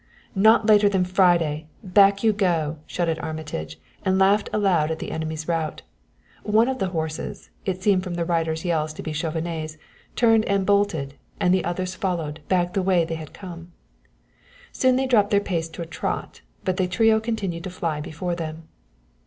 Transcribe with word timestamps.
"'Not 0.33 0.65
later 0.65 0.89
than 0.89 1.05
Friday' 1.05 1.67
back 1.83 2.23
you 2.23 2.33
go!" 2.33 2.79
shouted 2.87 3.19
Armitage, 3.19 3.77
and 4.03 4.17
laughed 4.17 4.49
aloud 4.51 4.89
at 4.89 4.97
the 4.97 5.11
enemy's 5.11 5.47
rout. 5.47 5.83
One 6.41 6.67
of 6.67 6.79
the 6.79 6.87
horses 6.89 7.51
it 7.67 7.83
seemed 7.83 8.03
from 8.03 8.13
its 8.17 8.27
rider's 8.27 8.65
yells 8.65 8.93
to 8.93 9.03
be 9.03 9.13
Chauvenet's 9.13 9.77
turned 10.15 10.43
and 10.45 10.65
bolted, 10.65 11.13
and 11.39 11.53
the 11.53 11.63
others 11.63 11.93
followed 11.93 12.39
back 12.49 12.73
the 12.73 12.81
way 12.81 13.05
they 13.05 13.13
had 13.13 13.31
come. 13.31 13.73
Soon 14.71 14.95
they 14.95 15.05
dropped 15.05 15.29
their 15.29 15.39
pace 15.39 15.69
to 15.69 15.83
a 15.83 15.85
trot, 15.85 16.41
but 16.65 16.77
the 16.77 16.87
trio 16.87 17.19
continued 17.19 17.65
to 17.65 17.69
fly 17.69 18.01
before 18.01 18.33
them. 18.33 18.67